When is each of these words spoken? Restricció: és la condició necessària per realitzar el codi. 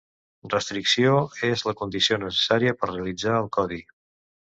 Restricció: 0.51 1.19
és 1.49 1.63
la 1.67 1.73
condició 1.81 2.17
necessària 2.23 2.73
per 2.79 2.91
realitzar 2.93 3.37
el 3.43 3.51
codi. 3.59 3.79